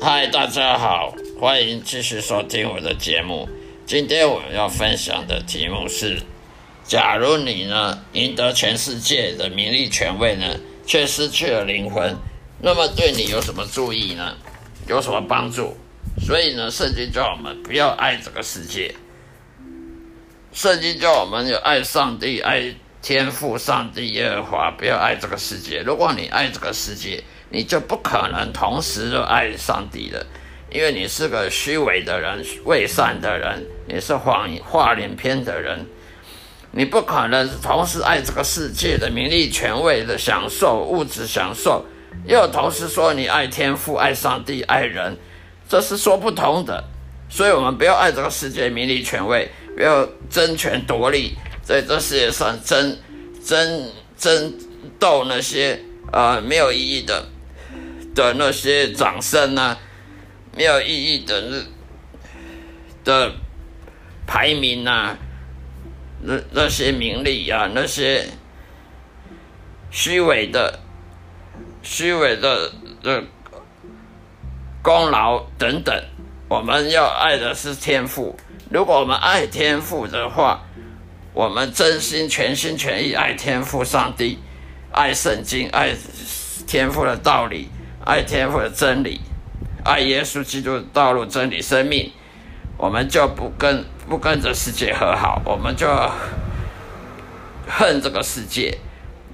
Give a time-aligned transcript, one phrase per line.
[0.00, 3.48] 嗨，大家好，欢迎继续收听我的节目。
[3.84, 6.22] 今天我要分享的题目是：
[6.84, 10.46] 假如你呢赢得全世界的名利权位呢，
[10.86, 12.16] 却失去了灵魂，
[12.62, 14.36] 那么对你有什么注意呢？
[14.86, 15.76] 有什么帮助？
[16.24, 18.94] 所以呢，圣经叫我们不要爱这个世界。
[20.52, 22.72] 圣经叫我们要爱上帝，爱
[23.02, 25.80] 天赋，上帝耶和华，不要爱这个世界。
[25.80, 30.26] 如果你爱这个世界，你就不可能同时热爱上帝的，
[30.70, 35.86] 因为你是个虚伪的人、伪善的人，你是谎话连篇的人，
[36.72, 41.86] 你不可能同时爱这个世界的名利权位的享受、物质享受，
[42.26, 45.16] 又同时说你爱天父、爱上帝、爱人，
[45.68, 46.84] 这是说不通的。
[47.30, 52.96] 所以，我们不要爱这个世界名利权位，不要争权夺利，在这世界上争
[53.44, 54.54] 争争
[54.98, 55.78] 斗那些
[56.10, 57.26] 呃没有意义的。
[58.14, 59.78] 的那些掌声啊，
[60.56, 61.64] 没有意义的
[63.04, 63.32] 的
[64.26, 65.16] 排名啊，
[66.22, 68.26] 那那些名利啊，那些
[69.90, 70.80] 虚伪的、
[71.82, 73.24] 虚伪的的
[74.82, 76.04] 功劳等等，
[76.48, 78.36] 我们要爱的是天赋。
[78.70, 80.66] 如果我们爱天赋的话，
[81.32, 84.38] 我们真心全心全意爱天赋上帝，
[84.92, 85.94] 爱圣经，爱
[86.66, 87.68] 天赋的道理。
[88.08, 89.20] 爱天赋的真理，
[89.84, 92.10] 爱耶稣基督的道路、真理、生命，
[92.78, 95.86] 我们就不跟不跟着世界和好，我们就
[97.68, 98.78] 恨这个世界。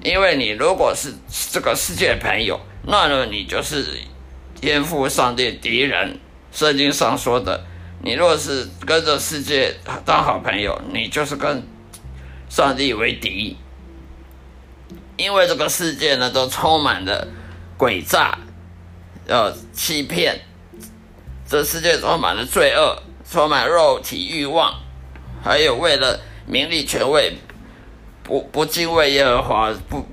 [0.03, 1.15] 因为你如果是
[1.53, 3.87] 这个世界的朋友，那么你就是
[4.61, 6.19] 天赋上帝敌人。
[6.51, 7.65] 圣经上说的，
[8.03, 9.73] 你若是跟着世界
[10.05, 11.62] 当好朋友，你就是跟
[12.49, 13.56] 上帝为敌。
[15.17, 17.29] 因为这个世界呢，都充满了
[17.79, 18.37] 诡诈。
[19.27, 20.39] 呃，欺骗，
[21.49, 24.75] 这世界充满了罪恶，充满肉体欲望，
[25.43, 27.33] 还有为了名利权位，
[28.23, 30.06] 不不敬畏耶和华，不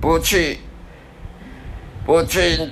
[0.00, 0.60] 不去
[2.06, 2.70] 不去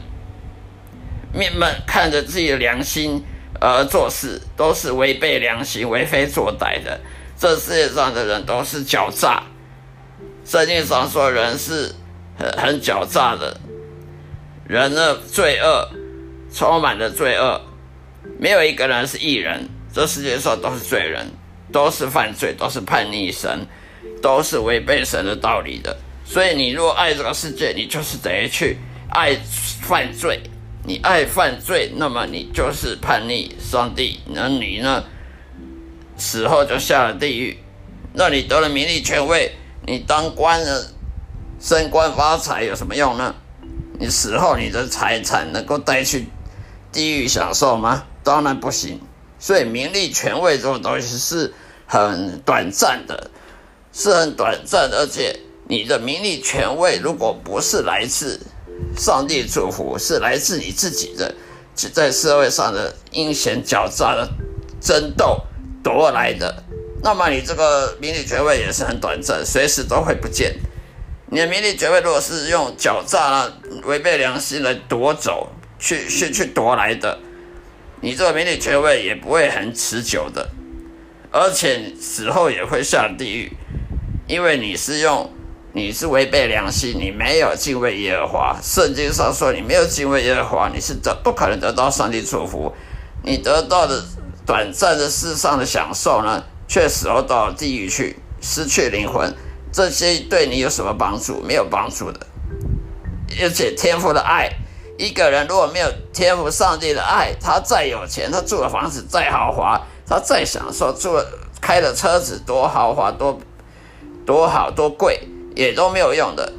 [1.33, 3.25] 面门看着自己的良心
[3.61, 7.01] 而做事，都是违背良心、为非作歹的。
[7.37, 9.43] 这世界上的人都是狡诈，
[10.45, 11.93] 圣经上说人是
[12.39, 13.61] 很很狡诈的。
[14.69, 15.89] 人的罪恶
[16.53, 17.61] 充满了罪恶，
[18.39, 19.69] 没有一个人是艺人。
[19.93, 21.27] 这世界上都是罪人，
[21.73, 23.67] 都是犯罪，都是叛逆神，
[24.21, 25.97] 都是违背神的道理的。
[26.25, 28.77] 所以，你若爱这个世界，你就是得去
[29.11, 29.35] 爱
[29.83, 30.41] 犯罪。
[30.85, 34.21] 你爱犯罪，那么你就是叛逆上帝。
[34.27, 35.05] 那你呢？
[36.17, 37.59] 死后就下了地狱。
[38.13, 39.53] 那你得了名利权位，
[39.87, 40.91] 你当官了，
[41.61, 43.35] 升官发财有什么用呢？
[43.99, 46.27] 你死后，你的财产能够带去
[46.93, 48.05] 地狱享受吗？
[48.23, 49.01] 当然不行。
[49.39, 51.53] 所以名利权位这种东西是
[51.87, 53.31] 很短暂的，
[53.93, 55.39] 是很短暂的，而且
[55.69, 58.41] 你的名利权位如果不是来自
[58.97, 61.35] 上帝祝福，是来自你自己的，
[61.93, 64.29] 在社会上的阴险狡诈的
[64.81, 65.43] 争斗
[65.83, 66.65] 夺来的，
[67.03, 70.57] 那么你这个名利权位也是很短暂，随时都会不见。
[71.29, 73.53] 你的名利权位如果是用狡诈啊、
[73.85, 77.19] 违背良心来夺走、去去去夺来的。
[78.01, 80.49] 你这个名利权位也不会很持久的，
[81.33, 83.53] 而且死后也会下地狱，
[84.29, 85.33] 因为你是用
[85.73, 88.57] 你是违背良心，你没有敬畏耶和华。
[88.63, 92.73] 圣经上说，你没有敬畏耶和华，你是得不可能得到上帝祝福。
[93.25, 94.05] 你得到的
[94.47, 99.35] 短暂的世上的享受呢，却死后到地狱去，失去灵魂。
[99.77, 101.39] 这些对你有什么帮助？
[101.43, 102.19] 没有帮助的。
[103.43, 104.51] 而且天赋的爱。
[104.97, 111.15] 一个人如果没有天赋上帝的爱，他再有钱，他住的房子再豪华，他再享受，住
[111.61, 113.39] 开的车子多豪华多
[114.25, 115.21] 多好多贵，
[115.55, 116.51] 也都没有用的。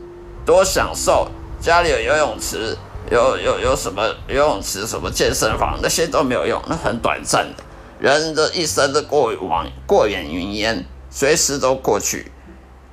[0.45, 1.27] 多享受，
[1.59, 2.77] 家里有游泳池，
[3.09, 7.63] 有有有什么游泳池，什么健身房，那些都没有用，那很短暂的。
[7.99, 12.31] 人的一生都过往过眼云烟，随时都过去。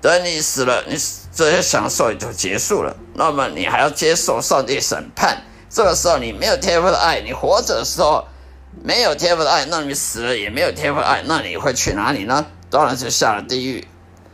[0.04, 0.94] 等你死了，你。
[1.36, 5.42] 这些享受也就结束了，那么你还要接受上帝审判。
[5.68, 8.24] 这个时候你没有天赋的爱，你活着的时候
[8.84, 12.46] 没有天赋的爱，那你死了也没有天赋的爱，那你会去哪里呢？
[12.70, 13.84] 当然是下了地狱。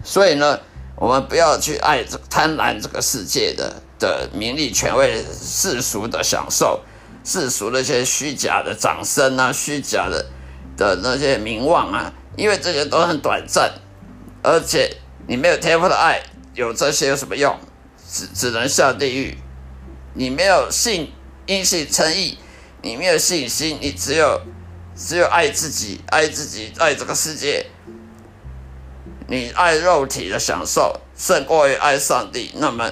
[0.05, 0.61] 所以呢，
[0.95, 6.83] 我们不要去爱这贪婪这个世界的的名利权位、世俗的享受、
[7.25, 10.27] 世俗那些虚假的掌声啊、虚假的
[10.77, 13.73] 的那些名望啊，因为这些都很短暂，
[14.43, 14.99] 而且
[15.31, 16.21] 你没有天赋的爱。
[16.55, 17.57] 有这些有什么用？
[18.13, 19.39] 只只能下地狱。
[20.15, 21.13] 你没有信，
[21.47, 22.37] 因信称义，
[22.83, 24.41] 你没有信心，你只有
[24.97, 27.65] 只有爱自己，爱自己，爱这个世界。
[29.29, 32.91] 你爱肉体的享受胜过于爱上帝，那么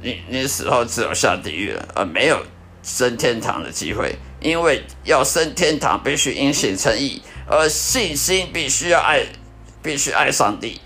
[0.00, 2.42] 你你死后只有下地狱了，而没有
[2.82, 4.16] 升天堂的机会。
[4.40, 9.26] 因为要升天堂，必须因信称义，而信心必须要爱，
[9.82, 10.80] 必须爱上帝。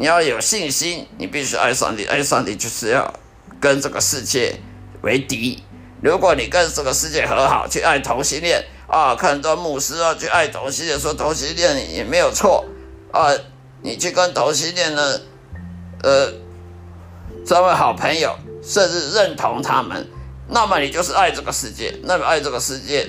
[0.00, 2.06] 你要有信心，你必须爱上帝。
[2.06, 3.12] 爱上帝就是要
[3.60, 4.58] 跟这个世界
[5.02, 5.62] 为敌。
[6.00, 12.64] 如果你跟这个世界和好，去爱同性恋啊，看到牧师啊去爱同性恋，说同性恋也没有错
[13.12, 13.28] 啊，
[13.82, 15.20] 你去跟同性恋呢，
[16.02, 16.32] 呃，
[17.46, 20.08] 成为好朋友，甚至认同他们，
[20.48, 21.94] 那么你就是爱这个世界。
[22.04, 23.06] 那么爱这个世界，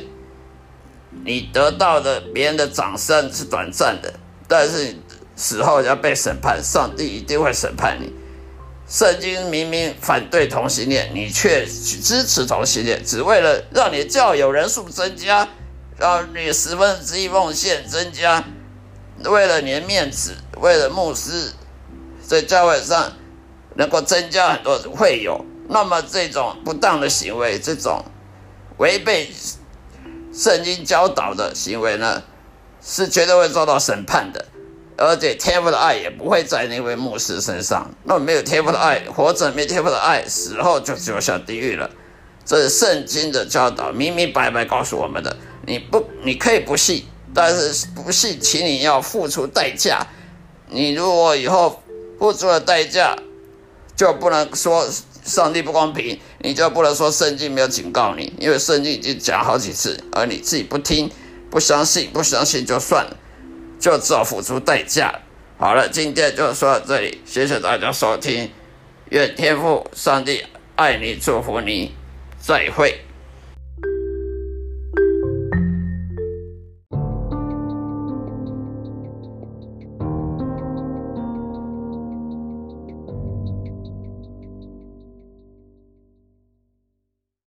[1.23, 4.13] 你得到的别人的掌声是短暂的，
[4.45, 4.93] 但是。
[5.41, 8.13] 死后要被审判，上帝一定会审判你。
[8.87, 15.49] 圣经明明反对同性恋，你却支持同性恋，只为了让你教友人数增加，
[15.97, 18.43] 让你十分之一奉献增加，
[19.25, 21.53] 为了你的面子，为了牧师
[22.21, 23.13] 在教会上
[23.75, 25.43] 能够增加很多会友。
[25.69, 28.05] 那么这种不当的行为，这种
[28.77, 29.31] 违背
[30.31, 32.21] 圣经教导的行为呢，
[32.79, 34.45] 是绝对会受到审判的。
[35.01, 37.89] 而且天赋的爱也不会在那位牧师身上。
[38.03, 41.89] 那没有天赋的爱，活着没天赋的爱，死后就只有下地狱了。
[42.45, 45.35] 这是圣经的教导，明明白白告诉我们的。
[45.65, 50.05] 你不，你可以不信，但是不信，请你要付出代价。
[50.69, 51.81] 你如果以后
[52.19, 53.15] 付出了代价，
[53.95, 54.87] 就不能说
[55.23, 61.11] 上帝不公平，你就不能说圣经没有警告你，因为圣经已经讲好几次，而你自己不听、
[61.49, 63.17] 不相信、不相信就算了。
[63.81, 65.13] 就只好付出代价。
[65.57, 68.49] 好了，今天就说到这里，谢谢大家收听，
[69.09, 70.45] 愿天父上帝
[70.75, 71.93] 爱你，祝福你，
[72.39, 73.01] 再会。